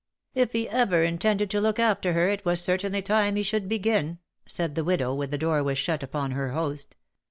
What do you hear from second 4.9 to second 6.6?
when the door was shut upon her